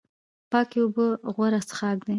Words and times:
پاکې 0.51 0.77
اوبه 0.83 1.05
غوره 1.35 1.59
څښاک 1.67 1.97
دی 2.07 2.09